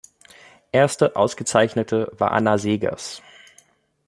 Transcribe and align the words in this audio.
Erste 0.71 1.15
Ausgezeichnete 1.15 2.11
war 2.17 2.31
Anna 2.31 2.57
Seghers. 2.57 3.21